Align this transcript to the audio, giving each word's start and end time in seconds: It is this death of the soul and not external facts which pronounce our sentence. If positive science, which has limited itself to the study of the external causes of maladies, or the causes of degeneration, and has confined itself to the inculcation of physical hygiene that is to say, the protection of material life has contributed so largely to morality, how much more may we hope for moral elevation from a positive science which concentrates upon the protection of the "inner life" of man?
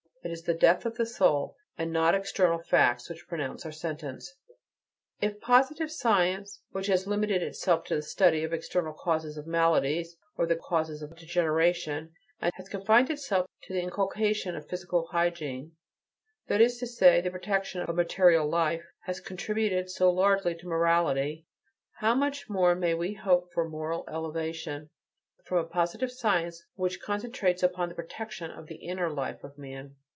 It 0.23 0.29
is 0.29 0.43
this 0.43 0.57
death 0.57 0.85
of 0.85 0.97
the 0.97 1.05
soul 1.07 1.57
and 1.79 1.91
not 1.91 2.13
external 2.13 2.59
facts 2.59 3.09
which 3.09 3.27
pronounce 3.27 3.65
our 3.65 3.71
sentence. 3.71 4.35
If 5.19 5.41
positive 5.41 5.91
science, 5.91 6.61
which 6.69 6.85
has 6.87 7.07
limited 7.07 7.41
itself 7.41 7.85
to 7.85 7.95
the 7.95 8.03
study 8.03 8.43
of 8.43 8.51
the 8.51 8.55
external 8.57 8.93
causes 8.93 9.35
of 9.35 9.47
maladies, 9.47 10.15
or 10.37 10.45
the 10.45 10.55
causes 10.55 11.01
of 11.01 11.15
degeneration, 11.15 12.13
and 12.39 12.51
has 12.53 12.69
confined 12.69 13.09
itself 13.09 13.47
to 13.63 13.73
the 13.73 13.79
inculcation 13.81 14.55
of 14.55 14.69
physical 14.69 15.07
hygiene 15.07 15.75
that 16.45 16.61
is 16.61 16.77
to 16.77 16.85
say, 16.85 17.19
the 17.19 17.31
protection 17.31 17.81
of 17.81 17.95
material 17.95 18.47
life 18.47 18.85
has 19.05 19.19
contributed 19.19 19.89
so 19.89 20.11
largely 20.11 20.53
to 20.53 20.67
morality, 20.67 21.47
how 21.93 22.13
much 22.13 22.47
more 22.47 22.75
may 22.75 22.93
we 22.93 23.15
hope 23.15 23.51
for 23.51 23.67
moral 23.67 24.03
elevation 24.07 24.87
from 25.47 25.57
a 25.57 25.63
positive 25.67 26.11
science 26.11 26.63
which 26.75 27.01
concentrates 27.01 27.63
upon 27.63 27.89
the 27.89 27.95
protection 27.95 28.51
of 28.51 28.67
the 28.67 28.75
"inner 28.85 29.09
life" 29.09 29.43
of 29.43 29.57
man? 29.57 29.95